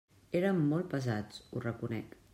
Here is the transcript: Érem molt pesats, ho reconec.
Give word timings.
Érem 0.39 0.61
molt 0.71 0.89
pesats, 0.95 1.39
ho 1.51 1.65
reconec. 1.71 2.21